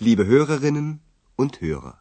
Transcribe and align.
liebe 0.00 0.24
Hörerinnen 0.26 0.98
und 1.36 1.62
Hörer. 1.62 1.92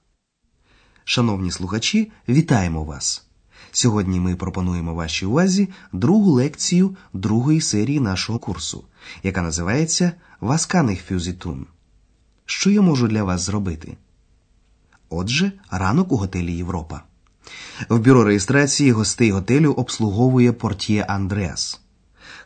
Шановні 1.03 1.51
слухачі, 1.51 2.11
вітаємо 2.29 2.83
вас! 2.83 3.25
Сьогодні 3.71 4.19
ми 4.19 4.35
пропонуємо 4.35 4.93
вашій 4.93 5.25
увазі 5.25 5.69
другу 5.93 6.31
лекцію 6.31 6.95
другої 7.13 7.61
серії 7.61 7.99
нашого 7.99 8.39
курсу, 8.39 8.83
яка 9.23 9.41
називається 9.41 10.11
Васканих 10.41 11.01
фюзітун. 11.01 11.67
Що 12.45 12.69
я 12.69 12.81
можу 12.81 13.07
для 13.07 13.23
вас 13.23 13.41
зробити? 13.41 13.97
Отже, 15.09 15.51
ранок 15.71 16.11
у 16.11 16.17
готелі 16.17 16.53
Європа. 16.53 17.03
В 17.89 17.99
бюро 17.99 18.23
реєстрації 18.23 18.91
гостей 18.91 19.31
готелю 19.31 19.71
обслуговує 19.71 20.53
портє 20.53 21.05
Андреас. 21.09 21.81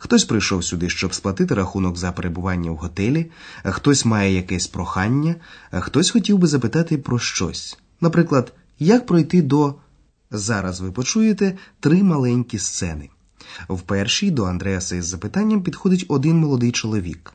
Хтось 0.03 0.25
прийшов 0.25 0.63
сюди, 0.63 0.89
щоб 0.89 1.13
сплатити 1.13 1.55
рахунок 1.55 1.97
за 1.97 2.11
перебування 2.11 2.71
в 2.71 2.75
готелі, 2.75 3.31
хтось 3.63 4.05
має 4.05 4.33
якесь 4.33 4.67
прохання, 4.67 5.35
хтось 5.71 6.11
хотів 6.11 6.37
би 6.37 6.47
запитати 6.47 6.97
про 6.97 7.19
щось. 7.19 7.77
Наприклад, 8.01 8.53
як 8.79 9.05
пройти 9.05 9.41
до. 9.41 9.75
Зараз 10.31 10.79
ви 10.79 10.91
почуєте 10.91 11.57
три 11.79 12.03
маленькі 12.03 12.59
сцени. 12.59 13.09
В 13.69 13.81
першій 13.81 14.31
до 14.31 14.43
Андреаса 14.43 14.95
із 14.95 15.05
запитанням 15.05 15.63
підходить 15.63 16.05
один 16.07 16.37
молодий 16.37 16.71
чоловік. 16.71 17.33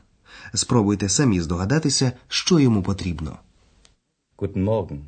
Спробуйте 0.53 1.09
самі 1.09 1.41
здогадатися, 1.41 2.11
що 2.27 2.59
йому 2.59 2.83
потрібно. 2.83 3.37
Guten 4.37 4.63
Morgen. 4.63 4.99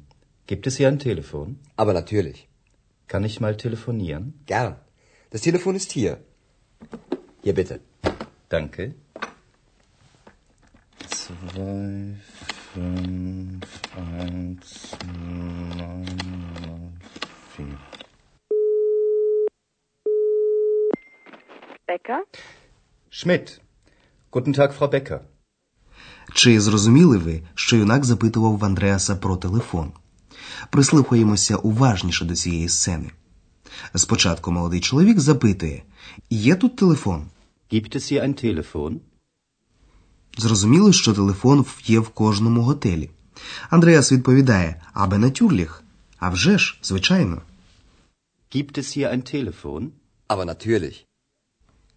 Gibt 0.50 0.68
es 0.68 0.80
hier 0.80 0.90
ein 0.92 1.08
Telefon? 1.08 1.48
Aber 1.78 1.94
natürlich. 1.94 2.48
Kann 3.08 3.26
ich 3.26 3.40
mal 3.42 3.56
telefonieren? 3.66 4.24
Gern. 4.48 4.74
Das 5.32 5.42
Telefon 5.48 5.76
ist 5.76 5.92
hier. 5.92 6.18
Hier 7.44 7.56
bitte. 7.56 7.80
Danke. 8.50 8.94
Zwei, 11.10 12.16
fünf, 12.74 13.70
eins, 13.98 14.96
neun, 15.76 16.94
vier. 17.56 17.80
Becker? 21.88 22.22
Schmidt. 23.10 23.60
Guten 24.30 24.54
Tag, 24.54 24.74
Frau 24.74 24.88
Becker. 24.88 25.20
Чи 26.34 26.62
зрозуміли 26.62 27.18
ви, 27.18 27.44
що 27.56 27.76
юнак 27.76 28.06
запитував 28.06 28.58
в 28.58 28.66
Андреаса 28.66 29.16
про 29.16 29.38
телефон? 29.38 29.92
Прислухаємося 30.70 31.56
уважніше 31.56 32.26
до 32.26 32.36
цієї 32.36 32.70
сцени. 32.70 33.12
Спочатку 33.96 34.52
молодий 34.52 34.80
чоловік 34.80 35.20
запитує: 35.20 35.84
Є 36.30 36.56
тут 36.56 36.76
телефон? 36.76 37.28
Gibt 37.72 37.96
es 37.96 38.12
hier 38.12 38.22
ein 38.24 38.36
Telefon? 38.36 39.00
Зрозуміло, 40.38 40.94
що 40.94 41.14
телефон 41.14 41.66
є 41.86 42.00
в 42.00 42.10
кожному 42.10 42.62
готелі. 42.62 43.10
Андреас 43.70 44.12
відповідає: 44.12 44.82
Абе 44.94 45.18
натюрліх. 45.18 45.84
А 46.18 46.30
вже 46.30 46.58
ж, 46.58 46.80
звичайно. 46.84 47.42
Gibt 48.56 48.78
es 48.78 48.98
hier 48.98 49.10
ein 49.14 49.24
Telefon? 49.36 49.90
Aber 50.30 50.46
natürlich. 50.46 51.06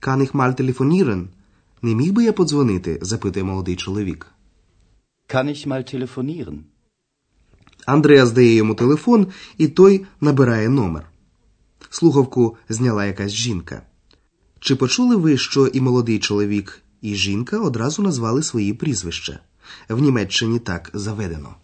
Кан 0.00 0.20
їх 0.20 0.34
маль 0.34 0.52
телефонірен? 0.52 1.28
Не 1.83 1.95
міг 1.95 2.12
би 2.12 2.25
я 2.25 2.33
подзвонити? 2.33 2.98
запитує 3.02 3.45
молодий 3.45 3.77
чоловік. 3.77 4.27
Kann 5.28 5.48
ich 5.48 5.67
mal 5.67 5.95
telefonieren? 5.95 6.58
Андреас 7.86 8.33
дає 8.33 8.55
йому 8.55 8.75
телефон, 8.75 9.27
і 9.58 9.69
той 9.69 10.06
набирає 10.20 10.69
номер. 10.69 11.06
Слухавку 11.91 12.56
зняла 12.69 13.05
якась 13.06 13.33
жінка. 13.33 13.83
Чи 14.64 14.76
почули 14.76 15.16
ви, 15.16 15.38
що 15.38 15.66
і 15.66 15.80
молодий 15.80 16.18
чоловік, 16.18 16.82
і 17.00 17.14
жінка 17.14 17.58
одразу 17.58 18.02
назвали 18.02 18.42
свої 18.42 18.72
прізвища? 18.72 19.38
В 19.88 20.02
Німеччині 20.02 20.58
так 20.58 20.90
заведено. 20.94 21.54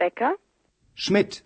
Becker? 0.00 0.32
Schmidt. 0.96 1.42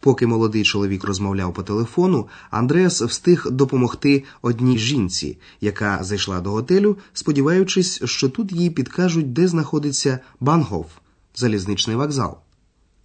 Поки 0.00 0.26
молодий 0.26 0.64
чоловік 0.64 1.04
розмовляв 1.04 1.54
по 1.54 1.62
телефону, 1.62 2.28
Андреас 2.50 3.02
встиг 3.02 3.46
допомогти 3.50 4.24
одній 4.42 4.78
жінці, 4.78 5.38
яка 5.60 6.04
зайшла 6.04 6.40
до 6.40 6.50
готелю, 6.50 6.98
сподіваючись, 7.12 8.04
що 8.04 8.28
тут 8.28 8.52
їй 8.52 8.70
підкажуть, 8.70 9.32
де 9.32 9.48
знаходиться 9.48 10.18
Бангоф, 10.40 10.86
залізничний 11.34 11.96
вокзал. 11.96 12.38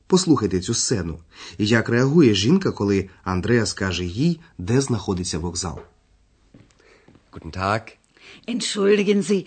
Послухайте 0.08 0.60
цю 0.60 0.74
сцену. 0.74 1.20
Як 1.58 1.90
реагує 1.90 2.34
жінка, 2.34 2.72
коли 2.72 3.10
Андреас 3.24 3.74
каже 3.74 4.06
їй, 4.06 4.40
де 4.58 4.82
знаходиться 4.82 5.40
вокзал. 5.40 5.80
Guten 7.32 7.52
Tag. 7.52 7.98
Entschuldigen 8.46 9.22
Sie, 9.22 9.46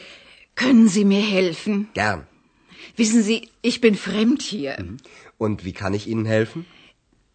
können 0.55 0.89
Sie 0.89 1.05
mir 1.05 1.21
helfen? 1.23 1.89
Gern. 1.95 2.27
Wissen 2.97 3.23
Sie, 3.23 3.49
ich 3.63 3.81
bin 3.81 3.95
fremd 3.97 4.43
hier. 4.43 4.77
Und 5.39 5.65
wie 5.65 5.73
kann 5.73 5.95
ich 5.95 6.07
Ihnen 6.07 6.25
helfen? 6.25 6.67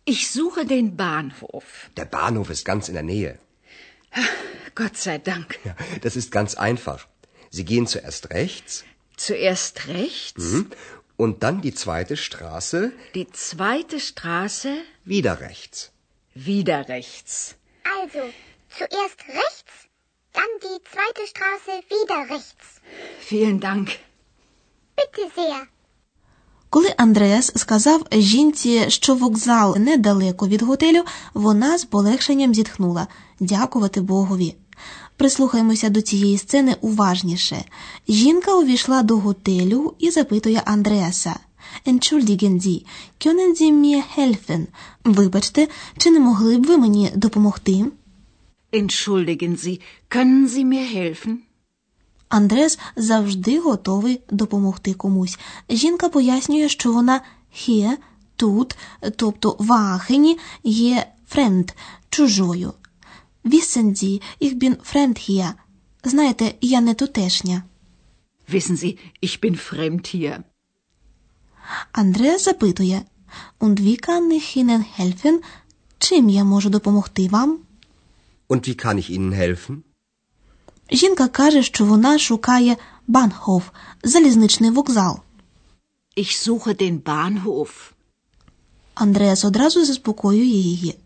Ich 0.05 0.29
suche 0.31 0.65
den 0.65 0.95
Bahnhof. 0.95 1.89
Der 1.97 2.05
Bahnhof 2.05 2.49
ist 2.49 2.65
ganz 2.65 2.88
in 2.88 2.95
der 2.95 3.03
Nähe. 3.03 3.39
Gott 4.75 4.97
sei 4.97 5.17
Dank. 5.17 5.59
Ja, 5.63 5.75
das 6.01 6.15
ist 6.15 6.31
ganz 6.31 6.55
einfach. 6.55 7.07
Sie 7.51 7.65
gehen 7.65 7.88
zuerst 7.88 8.31
rechts 8.31 8.85
Zuerst 9.17 9.88
rechts, 9.89 10.63
und 11.17 11.43
dann 11.43 11.61
die 11.61 11.73
zweite 11.73 12.15
Straße 12.15 12.93
die 13.15 13.27
zweite 13.31 13.99
Straße, 13.99 14.77
wieder 15.03 15.41
rechts. 15.41 15.91
wieder 16.33 16.88
rechts. 16.88 17.55
Also, 18.01 18.21
zuerst 18.69 19.19
rechts, 19.27 19.88
dann 20.38 20.51
die 20.66 20.79
zweite 20.91 21.23
Straße 21.31 21.73
wieder 21.94 22.19
rechts. 22.35 22.66
Vielen 23.29 23.59
Dank. 23.59 23.88
Bitte 24.97 25.23
sehr. 25.35 25.67
Коли 26.72 26.94
Андреас 26.97 27.51
сказав 27.56 28.06
жінці, 28.12 28.85
що 28.88 29.16
вокзал 29.16 29.78
недалеко 29.78 30.47
від 30.47 30.62
готелю, 30.62 31.03
вона 31.34 31.78
з 31.78 31.85
полегшенням 31.85 32.53
зітхнула 32.56 33.07
дякувати 33.39 34.01
Богові. 34.01 34.56
Прислухаємося 35.18 35.89
до 35.89 36.01
цієї 36.01 36.38
сцени 36.38 36.75
уважніше. 36.81 37.66
Жінка 38.07 38.56
увійшла 38.56 39.03
до 39.03 39.18
готелю 39.18 39.94
і 40.00 40.12
запитує 40.12 40.62
Андреаса. 40.66 41.39
Entschuldigen 41.85 42.59
Sie, 42.59 42.85
können 43.19 43.56
Sie 43.56 43.72
mir 43.72 44.03
helfen? 44.18 44.68
Вибачте, 45.03 45.68
чи 45.97 46.12
не 46.12 46.19
могли 46.19 46.57
б 46.57 46.66
ви 46.66 46.78
мені 46.78 47.12
допомогти? 47.16 47.85
Entschuldigen 48.72 49.56
Sie, 49.57 49.80
können 50.09 50.47
Sie 50.47 50.63
mir 50.63 50.85
helfen? 50.85 51.38
Андрес 52.30 52.80
завжди 52.96 53.59
готовий 53.59 54.22
допомогти 54.30 54.94
комусь. 54.94 55.40
Жінка 55.69 56.09
пояснює, 56.09 56.69
що 56.69 56.91
вона 56.91 57.22
«hier», 57.56 57.97
тут, 58.35 58.78
тобто 59.16 59.56
в 59.59 59.74
Аахені, 59.74 60.38
є 60.63 61.06
«fremd»– 61.35 61.74
чужою. 62.09 62.74
«Wissen 63.46 64.03
Sie, 64.03 64.22
ich 64.41 64.57
bin 64.57 64.75
fremd 64.94 65.30
hier». 65.30 65.53
Знаєте, 66.03 66.53
я 66.62 66.81
не 66.81 66.94
тутешня. 66.94 67.63
Wissen 68.50 68.78
Sie, 68.78 68.97
ich 69.22 69.40
bin 69.40 69.56
fremd 69.72 70.16
hier. 70.16 70.44
Андреас 71.91 72.44
запитує 72.46 73.01
«Und 73.59 73.80
wie 73.80 73.97
kann 73.97 74.31
ich 74.31 74.57
Ihnen 74.57 74.84
helfen?» 75.00 75.40
Чим 75.97 76.30
я 76.30 76.44
можу 76.44 76.69
допомогти 76.69 77.28
вам? 77.28 77.59
Und 78.49 78.61
wie 78.67 78.75
kann 78.83 78.97
ich 78.97 79.09
Ihnen 79.09 79.33
helfen? 79.33 79.83
Жінка 80.91 81.27
каже, 81.27 81.63
що 81.63 81.85
вона 81.85 82.19
шукає 82.19 82.77
Банхоф, 83.07 83.63
залізничний 84.03 84.71
вокзал. 84.71 85.19
Ich 86.17 86.31
suche 86.47 86.81
den 86.81 86.99
Bahnhof. 87.03 87.69
Андреас 88.93 89.45
одразу 89.45 89.85
заспокоює 89.85 90.45
її. 90.45 90.97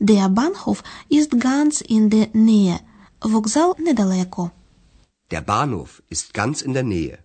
Der 0.00 0.28
Bahnhof 0.28 0.82
ist 1.10 1.34
ganz 1.34 1.90
in 1.90 2.08
der 2.08 2.28
Nähe. 2.34 2.78
Вокзал 3.22 3.76
недалеко. 3.78 4.50
Der 5.30 5.44
Bahnhof 5.46 5.88
ist 6.10 6.34
ganz 6.34 6.66
in 6.66 6.72
der 6.72 6.84
Nähe. 6.84 7.18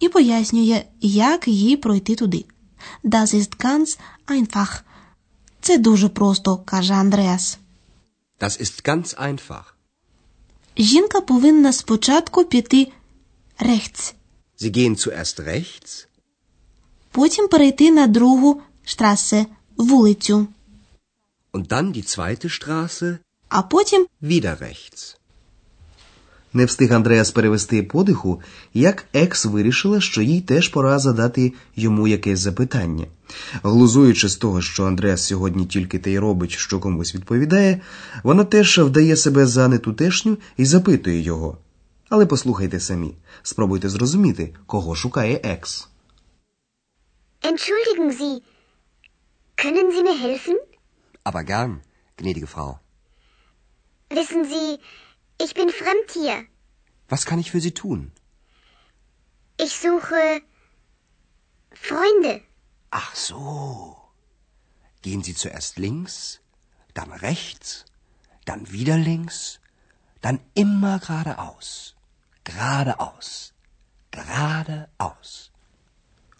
І 0.00 0.08
пояснює, 0.08 0.84
як 1.00 1.48
їй 1.48 1.76
пройти 1.76 2.14
туди. 2.14 2.44
Das 3.04 3.34
ist 3.34 3.64
ganz 3.66 3.98
einfach. 4.26 4.80
Це 5.60 5.78
дуже 5.78 6.08
просто, 6.08 6.56
каже 6.56 6.94
Андреас. 6.94 7.58
Das 8.38 8.60
ist 8.60 8.84
ganz 8.84 9.14
einfach. 9.14 9.64
Жінка 10.78 11.20
повинна 11.20 11.72
спочатку 11.72 12.44
піти 12.44 12.92
rechts, 13.60 14.14
Sie 14.60 14.70
gehen 14.70 14.96
zuerst 14.96 15.40
rechts 15.40 16.06
потім 17.10 17.48
перейти 17.48 17.90
на 17.90 18.06
другу 18.06 18.62
штрасе, 18.84 19.46
вулицю, 19.76 20.46
und 21.52 21.72
dann 21.72 21.92
die 21.92 22.04
zweite 22.04 22.48
Straße 22.48 23.18
а 23.48 23.62
потім 23.62 24.06
wieder 24.22 24.60
rechts. 24.60 25.17
Не 26.52 26.64
встиг 26.64 26.92
Андреас 26.92 27.30
перевести 27.30 27.82
подиху, 27.82 28.40
як 28.74 29.04
екс 29.12 29.44
вирішила, 29.44 30.00
що 30.00 30.22
їй 30.22 30.40
теж 30.40 30.68
пора 30.68 30.98
задати 30.98 31.52
йому 31.76 32.08
якесь 32.08 32.40
запитання. 32.40 33.06
Глузуючи 33.62 34.28
з 34.28 34.36
того, 34.36 34.62
що 34.62 34.84
Андреас 34.84 35.26
сьогодні 35.26 35.66
тільки 35.66 35.98
те 35.98 36.10
й 36.10 36.18
робить, 36.18 36.50
що 36.50 36.80
комусь 36.80 37.14
відповідає, 37.14 37.80
вона 38.22 38.44
теж 38.44 38.78
вдає 38.78 39.16
себе 39.16 39.46
за 39.46 39.68
нетутешню 39.68 40.36
і 40.56 40.64
запитує 40.64 41.20
його. 41.20 41.58
Але 42.08 42.26
послухайте 42.26 42.80
самі, 42.80 43.14
спробуйте 43.42 43.88
зрозуміти, 43.88 44.54
кого 44.66 44.94
шукає 44.94 45.40
екс. 45.42 45.88
Entschuldigen 47.42 48.10
Sie, 48.20 48.42
können 49.56 49.88
Sie 49.94 50.02
mir 50.02 50.18
helfen? 50.26 50.56
Aber 51.24 51.44
gern, 51.44 51.72
gnädige 52.18 52.48
Frau. 52.54 52.78
Wissen 54.10 54.44
Sie, 54.52 54.78
ich 55.45 55.53
bin 55.59 55.69
fremd 55.69 56.09
hier. 56.19 56.37
Was 57.13 57.25
kann 57.25 57.39
ich 57.43 57.51
für 57.51 57.61
Sie 57.61 57.75
tun? 57.83 58.11
Ich 59.65 59.73
suche 59.85 60.41
Freunde. 61.87 62.41
Ach 62.91 63.15
so. 63.15 63.97
Gehen 65.01 65.23
Sie 65.23 65.35
zuerst 65.35 65.77
links, 65.85 66.39
dann 66.93 67.11
rechts, 67.11 67.85
dann 68.45 68.71
wieder 68.71 68.97
links, 68.97 69.59
dann 70.21 70.39
immer 70.53 70.99
geradeaus. 70.99 71.95
Geradeaus. 72.43 73.53
Geradeaus. 74.11 75.49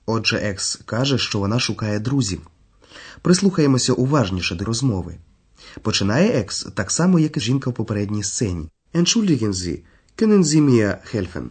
Отже, 0.06 0.38
Екс 0.38 0.76
каже, 0.86 1.18
що 1.18 1.40
вона 1.40 1.60
шукає 1.60 2.00
друзів. 2.00 2.48
Прислухаємося 3.22 3.94
уважніше 3.94 4.56
до 4.56 4.66
розмови. 4.66 5.18
Починає 5.82 6.40
Екс 6.42 6.68
так 6.76 6.92
само, 6.92 7.20
як 7.20 7.38
і 7.38 7.40
жінка 7.40 7.70
в 7.70 7.74
попередній 7.74 8.24
сцені. 8.24 8.70
Entschuldigen 8.93 9.53
Sie, 9.53 9.85
können 10.17 10.43
Sie 10.45 10.61
mir 10.61 11.01
helfen? 11.13 11.49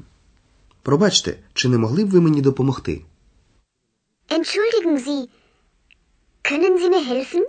Пробачте, 0.81 1.37
чи 1.53 1.69
не 1.69 1.77
могли 1.77 2.05
б 2.05 2.09
ви 2.09 2.21
мені 2.21 2.41
допомогти? 2.41 3.01
Entschuldigen 4.29 5.07
Sie, 5.07 5.27
können 6.43 6.77
Sie 6.81 6.89
mir 6.89 7.11
helfen? 7.11 7.43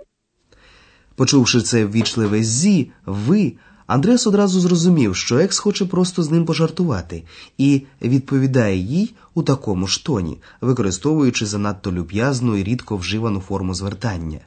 Почувши 1.15 1.61
це 1.61 1.85
ввічливе 1.85 2.43
зі, 2.43 2.91
ви, 3.05 3.53
Андрес 3.87 4.27
одразу 4.27 4.59
зрозумів, 4.59 5.15
що 5.15 5.37
Екс 5.37 5.59
хоче 5.59 5.85
просто 5.85 6.23
з 6.23 6.31
ним 6.31 6.45
пожартувати, 6.45 7.23
і 7.57 7.81
відповідає 8.01 8.77
їй 8.77 9.13
у 9.33 9.43
такому 9.43 9.87
ж 9.87 10.05
тоні, 10.05 10.37
використовуючи 10.61 11.45
занадто 11.45 11.91
люб'язну 11.91 12.55
і 12.55 12.63
рідко 12.63 12.97
вживану 12.97 13.39
форму 13.39 13.73
звертання. 13.73 14.39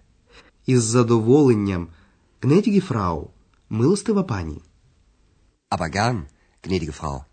Із 0.66 0.82
задоволенням 0.82 1.88
«Gnädige 2.42 2.80
фрау, 2.80 3.30
милостива 3.70 4.22
пані. 4.22 4.58
Aber 5.74 5.88
gern, 5.88 6.26
gnädige 6.62 6.92
Frau. 6.92 7.24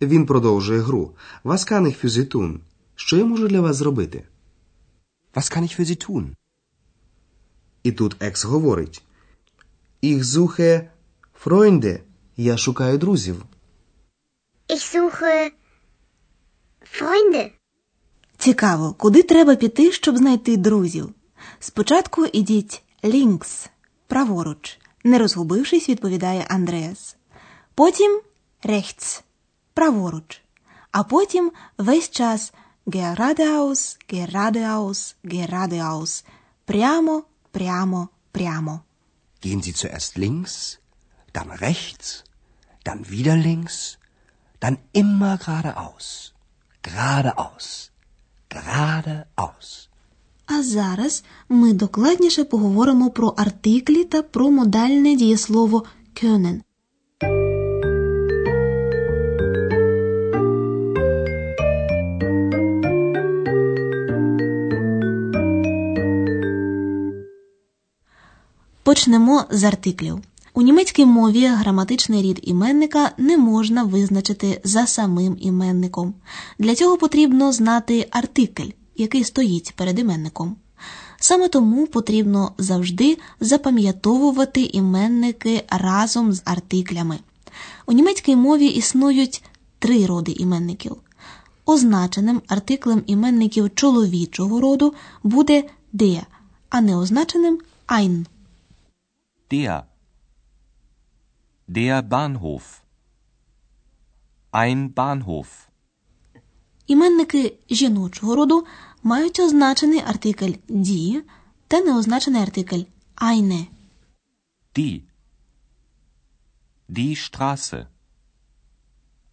Він 0.00 0.26
продовжує 0.26 0.80
гру. 0.80 1.14
Was 1.44 1.72
kann 1.72 1.86
ich 1.86 2.04
für 2.04 2.08
Sie 2.08 2.34
tun? 2.34 2.60
Що 2.94 3.16
я 3.16 3.24
можу 3.24 3.48
для 3.48 3.60
вас 3.60 3.76
зробити? 3.76 4.24
Was 5.34 5.56
kann 5.56 5.62
ich 5.62 5.80
für 5.80 5.84
Sie 5.84 6.08
tun? 6.08 6.34
І 7.82 7.92
тут 7.92 8.22
Екс 8.22 8.44
говорить: 8.44 9.02
Ich 10.02 10.24
suche 10.24 10.88
Freunde. 11.44 12.00
Я 12.36 12.56
шукаю 12.56 12.98
друзів. 12.98 13.44
Ich 14.68 14.94
suche 14.94 15.50
Freunde. 16.92 17.50
Цікаво, 18.38 18.92
куди 18.92 19.22
треба 19.22 19.54
піти, 19.54 19.92
щоб 19.92 20.16
знайти 20.16 20.56
друзів? 20.56 21.14
Спочатку 21.60 22.26
ідіть 22.26 22.82
лінкс, 23.04 23.68
праворуч, 24.06 24.78
не 25.04 25.18
розгубившись, 25.18 25.88
відповідає 25.88 26.46
Андреас. 26.48 27.17
Потім 27.78 28.20
rechts, 28.62 29.22
праворуч. 29.74 30.40
А 30.90 31.02
потім 31.04 31.52
весь 31.78 32.10
час 32.10 32.52
geradeaus, 32.86 33.98
geradeaus, 34.10 35.16
geradeaus. 35.24 36.24
Прямо, 36.64 37.22
прямо, 37.52 38.08
прямо. 38.32 38.80
Gehen 39.42 39.62
Sie 39.62 39.72
zuerst 39.72 40.16
links, 40.16 40.78
dann 41.34 41.50
rechts, 41.66 42.24
dann 42.84 43.00
wieder 43.10 43.36
links, 43.48 43.98
dann 44.60 44.76
immer 44.92 45.34
geradeaus. 45.46 46.32
Geradeaus. 46.82 47.90
Geradeaus. 48.50 49.88
А 50.46 50.62
зараз 50.62 51.24
ми 51.48 51.72
докладніше 51.72 52.44
поговоримо 52.44 53.10
про 53.10 53.28
артиклі 53.28 54.04
та 54.04 54.22
про 54.22 54.50
модальне 54.50 55.16
дієслово 55.16 55.84
können. 56.22 56.60
Почнемо 68.98 69.44
з 69.50 69.64
артиклів. 69.64 70.18
У 70.54 70.62
німецькій 70.62 71.06
мові 71.06 71.46
граматичний 71.46 72.22
рід 72.22 72.40
іменника 72.42 73.12
не 73.18 73.36
можна 73.36 73.82
визначити 73.82 74.60
за 74.64 74.86
самим 74.86 75.36
іменником. 75.40 76.14
Для 76.58 76.74
цього 76.74 76.96
потрібно 76.96 77.52
знати 77.52 78.08
артикль, 78.10 78.70
який 78.96 79.24
стоїть 79.24 79.72
перед 79.76 79.98
іменником. 79.98 80.56
Саме 81.20 81.48
тому 81.48 81.86
потрібно 81.86 82.52
завжди 82.58 83.18
запам'ятовувати 83.40 84.62
іменники 84.62 85.64
разом 85.68 86.32
з 86.32 86.42
артиклями. 86.44 87.18
У 87.86 87.92
німецькій 87.92 88.36
мові 88.36 88.66
існують 88.66 89.42
три 89.78 90.06
роди 90.06 90.32
іменників. 90.32 90.96
Означеним 91.66 92.42
артиклем 92.48 93.02
іменників 93.06 93.70
чоловічого 93.74 94.60
роду 94.60 94.94
буде 95.22 95.64
der, 95.94 96.22
а 96.68 96.80
неозначеним 96.80 97.58
ein. 97.88 98.24
Der. 99.50 99.86
Der 101.66 102.02
Bahnhof. 102.02 102.82
Ein 104.52 104.94
Bahnhof. 104.94 105.48
Іменники 106.86 107.58
жіночого 107.70 108.34
роду 108.34 108.66
мають 109.02 109.40
означений 109.40 110.00
артикль 110.00 110.52
die 110.68 111.20
та 111.68 111.80
неозначений 111.80 112.42
артикль 112.42 112.82
eine. 113.16 113.66
Die. 114.76 115.02
Die 116.88 117.16
Straße. 117.16 117.86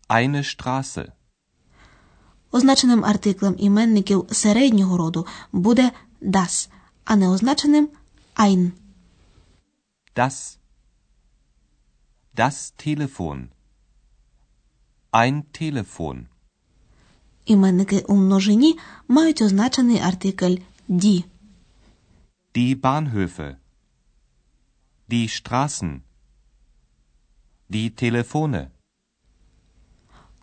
Eine 0.09 0.43
Straße. 0.43 1.11
Означеним 2.51 3.05
артиклем 3.05 3.55
іменників 3.57 4.25
середнього 4.31 4.97
роду 4.97 5.25
буде 5.51 5.91
das, 6.21 6.69
а 7.03 7.15
неозначеним 7.15 7.89
ein. 8.35 8.71
Das. 10.15 10.59
Das 12.33 12.73
Telefon. 12.77 13.49
Ein 15.11 15.43
Telefon. 15.51 16.27
Іменники 17.45 17.99
у 18.07 18.15
множині 18.15 18.77
мають 19.07 19.41
означений 19.41 19.99
артикль 19.99 20.55
die. 20.89 21.23
Die 22.55 22.81
Bahnhöfe. 22.81 23.55
Die 25.09 25.27
Straßen. 25.27 25.99
Die 27.69 28.03
Telefone. 28.03 28.67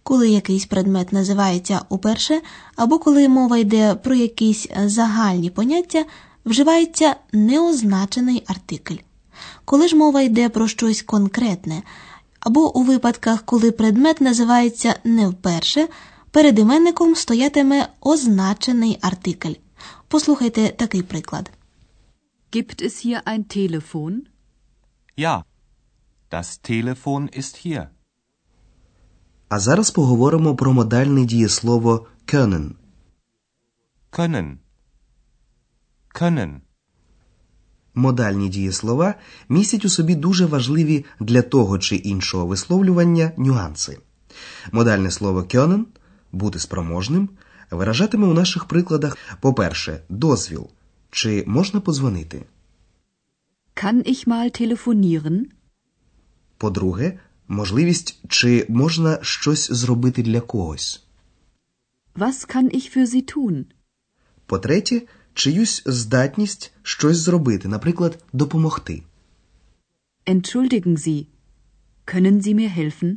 Коли 0.02 0.30
якийсь 0.30 0.66
предмет 0.66 1.12
називається 1.12 1.80
уперше, 1.88 2.40
або 2.76 2.98
коли 2.98 3.28
мова 3.28 3.58
йде 3.58 3.94
про 3.94 4.14
якісь 4.14 4.68
загальні 4.76 5.50
поняття, 5.50 6.04
вживається 6.44 7.16
неозначений 7.32 8.44
артикль. 8.46 8.96
Коли 9.64 9.88
ж 9.88 9.96
мова 9.96 10.20
йде 10.20 10.48
про 10.48 10.68
щось 10.68 11.02
конкретне, 11.02 11.82
або 12.40 12.76
у 12.76 12.82
випадках, 12.82 13.42
коли 13.42 13.70
предмет 13.70 14.20
називається 14.20 14.94
не 15.04 15.28
вперше, 15.28 15.88
перед 16.30 16.58
іменником 16.58 17.14
стоятиме 17.14 17.88
означений 18.00 18.98
артикль. 19.00 19.54
Послухайте 20.08 20.68
такий 20.68 21.02
приклад. 21.02 21.50
Gibt 22.52 22.82
es 22.82 23.06
hier 23.06 23.22
ein 23.24 23.44
Telefon? 23.56 24.12
Ja. 25.16 25.44
Das 26.30 26.60
Telefon 26.70 27.38
ist 27.38 27.56
hier. 27.66 27.88
А 29.48 29.58
зараз 29.58 29.90
поговоримо 29.90 30.56
про 30.56 30.72
модальне 30.72 31.24
дієслово 31.24 32.06
können. 32.26 32.70
Können. 34.12 34.56
Können. 36.14 36.60
Модальні 37.94 38.48
дієслова 38.48 39.14
містять 39.48 39.84
у 39.84 39.88
собі 39.88 40.14
дуже 40.14 40.46
важливі 40.46 41.04
для 41.20 41.42
того 41.42 41.78
чи 41.78 41.96
іншого 41.96 42.46
висловлювання 42.46 43.32
нюанси. 43.36 43.98
Модальне 44.72 45.10
слово 45.10 45.40
können 45.42 45.84
бути 46.32 46.58
спроможним 46.58 47.28
виражатиме 47.70 48.26
у 48.26 48.34
наших 48.34 48.64
прикладах, 48.64 49.16
по-перше, 49.40 50.00
дозвіл 50.08 50.68
чи 51.10 51.44
можна 51.46 51.80
подзвонити. 51.80 52.44
Kann 53.74 54.08
ich 54.08 54.28
mal 54.28 54.50
telefonieren? 54.60 55.40
По-друге, 56.58 57.18
можливість 57.48 58.20
чи 58.28 58.66
можна 58.68 59.18
щось 59.22 59.72
зробити 59.72 60.22
для 60.22 60.40
когось. 60.40 61.04
Was 62.16 62.56
kann 62.56 62.74
ich 62.76 62.96
für 62.96 63.06
Sie 63.06 63.36
tun? 63.36 63.64
По-третє, 64.46 65.02
чиюсь 65.34 65.82
здатність 65.86 66.72
щось 66.82 67.16
зробити, 67.16 67.68
наприклад, 67.68 68.24
допомогти. 68.32 69.02
Entschuldigen 70.26 70.96
Sie, 70.96 71.26
können 72.06 72.42
Sie 72.42 72.54
mir 72.54 72.70
helfen? 72.78 73.16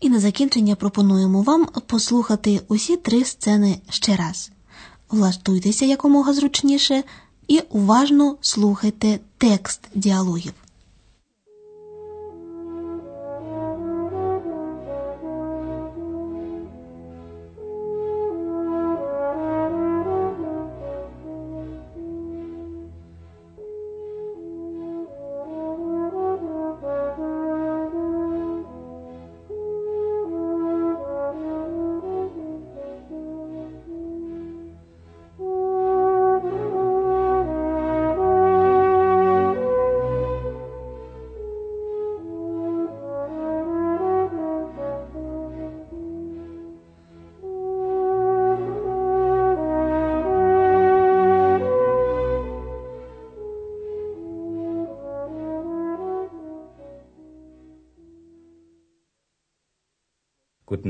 І 0.00 0.10
на 0.10 0.20
закінчення 0.20 0.74
пропонуємо 0.74 1.42
вам 1.42 1.66
послухати 1.86 2.60
усі 2.68 2.96
три 2.96 3.24
сцени 3.24 3.78
ще 3.90 4.16
раз. 4.16 4.50
Влаштуйтеся 5.10 5.84
якомога 5.84 6.32
зручніше 6.34 7.04
і 7.48 7.60
уважно 7.60 8.36
слухайте 8.40 9.18
текст 9.38 9.80
діалогів. 9.94 10.52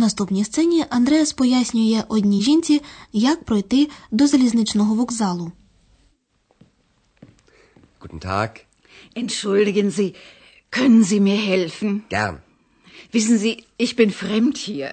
наступній 0.00 0.44
сцені 0.44 0.84
Андреас 0.90 1.32
пояснює 1.32 2.04
одній 2.08 2.42
жінці, 2.42 2.82
як 3.12 3.44
пройти 3.44 3.88
до 4.10 4.26
залізничного 4.26 4.94
вокзалу. 4.94 5.52
Guten 8.00 8.20
Tag. 8.26 8.50
Entschuldigen 9.16 9.90
Sie, 9.90 10.14
können 10.70 11.02
Sie 11.04 11.20
mir 11.20 11.40
helfen? 11.52 12.02
Gern. 12.10 12.36
Wissen 13.14 13.38
Sie, 13.38 13.64
ich 13.84 13.96
bin 13.96 14.10
fremd 14.22 14.56
hier. 14.68 14.88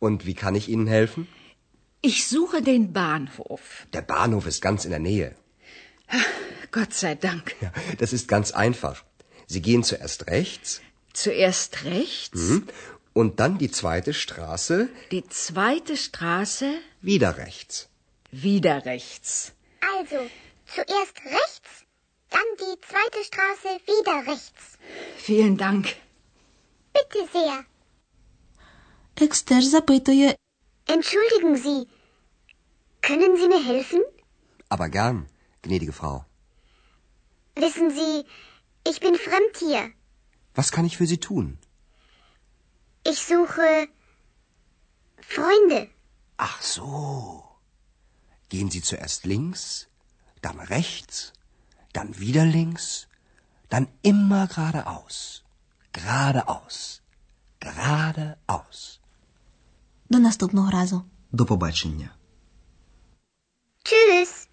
Und 0.00 0.26
wie 0.26 0.34
kann 0.42 0.54
ich 0.60 0.66
Ihnen 0.68 0.88
helfen? 0.98 1.22
Ich 2.10 2.18
suche 2.26 2.58
den 2.62 2.92
Bahnhof. 2.92 3.62
Der 3.92 4.02
Bahnhof 4.02 4.44
ist 4.52 4.60
ganz 4.60 4.84
in 4.84 4.90
der 4.90 5.04
Nähe. 5.10 5.28
Gott 6.72 6.92
sei 7.02 7.14
Dank. 7.14 7.54
Ja, 7.60 7.70
das 7.98 8.12
ist 8.12 8.26
ganz 8.34 8.52
einfach. 8.64 8.96
Sie 9.46 9.62
gehen 9.68 9.82
zuerst 9.84 10.20
rechts 10.26 10.80
Zuerst 11.14 11.84
rechts, 11.84 12.40
und 13.16 13.40
dann 13.40 13.58
die 13.58 13.70
zweite 13.70 14.12
Straße 14.14 14.88
die 15.10 15.24
zweite 15.28 15.96
Straße, 15.96 16.68
wieder 17.00 17.36
rechts. 17.36 17.88
wieder 18.30 18.84
rechts. 18.86 19.52
Also, 19.98 20.20
zuerst 20.74 21.16
rechts, 21.24 21.70
dann 22.30 22.48
die 22.60 22.76
zweite 22.88 23.20
Straße 23.24 23.68
wieder 23.86 24.32
rechts. 24.32 24.62
Vielen 25.16 25.56
Dank. 25.56 25.84
Bitte 26.94 27.28
sehr. 27.32 27.64
Екс 29.20 29.42
теж 29.42 29.64
запитує, 29.64 30.34
Entschuldigen 30.88 31.56
Sie, 31.56 31.86
können 33.02 33.36
Sie 33.36 33.48
mir 33.48 33.62
helfen? 33.64 34.00
Aber 34.68 34.88
gern, 34.88 35.28
gnädige 35.62 35.92
Frau. 35.92 36.24
Wissen 37.54 37.90
Sie, 37.90 38.24
ich 38.90 38.98
bin 39.00 39.14
fremd 39.14 39.56
hier. 39.58 39.92
Was 40.54 40.72
kann 40.72 40.84
ich 40.86 40.96
für 40.96 41.06
Sie 41.06 41.18
tun? 41.18 41.58
Ich 43.06 43.18
suche 43.32 43.88
Freunde. 45.34 45.88
Ach 46.36 46.60
so. 46.62 47.44
Gehen 48.48 48.70
Sie 48.70 48.82
zuerst 48.82 49.24
links, 49.24 49.88
dann 50.40 50.58
rechts, 50.60 51.32
dann 51.92 52.18
wieder 52.18 52.44
links, 52.44 53.08
dann 53.68 53.88
immer 54.02 54.46
geradeaus. 54.46 55.42
Geradeaus. 55.92 57.02
Geradeaus. 57.60 59.00
до 60.12 60.18
наступного 60.18 60.70
разу. 60.70 61.02
До 61.32 61.46
побачення. 61.46 62.10
Tschüss. 63.84 64.45